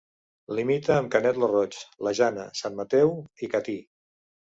[0.59, 3.13] Limita amb Canet lo Roig, la Jana, Sant Mateu
[3.45, 3.77] i Catí.